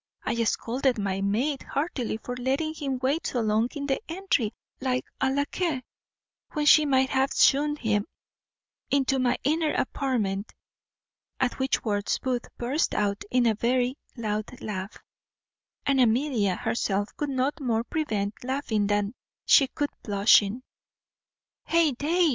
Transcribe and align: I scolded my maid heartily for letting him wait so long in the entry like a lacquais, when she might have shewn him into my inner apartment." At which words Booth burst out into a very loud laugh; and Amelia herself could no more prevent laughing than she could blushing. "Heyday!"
I 0.23 0.43
scolded 0.45 0.97
my 0.97 1.21
maid 1.21 1.61
heartily 1.61 2.17
for 2.17 2.35
letting 2.35 2.73
him 2.73 2.97
wait 3.03 3.27
so 3.27 3.39
long 3.39 3.69
in 3.75 3.85
the 3.85 4.01
entry 4.09 4.51
like 4.79 5.05
a 5.19 5.29
lacquais, 5.29 5.83
when 6.53 6.65
she 6.65 6.87
might 6.87 7.11
have 7.11 7.33
shewn 7.35 7.75
him 7.75 8.07
into 8.89 9.19
my 9.19 9.37
inner 9.43 9.71
apartment." 9.73 10.53
At 11.39 11.59
which 11.59 11.83
words 11.83 12.17
Booth 12.17 12.47
burst 12.57 12.95
out 12.95 13.23
into 13.29 13.51
a 13.51 13.53
very 13.53 13.95
loud 14.17 14.59
laugh; 14.59 14.97
and 15.85 16.01
Amelia 16.01 16.55
herself 16.55 17.15
could 17.15 17.29
no 17.29 17.51
more 17.59 17.83
prevent 17.83 18.43
laughing 18.43 18.87
than 18.87 19.13
she 19.45 19.67
could 19.67 19.91
blushing. 20.01 20.63
"Heyday!" 21.65 22.29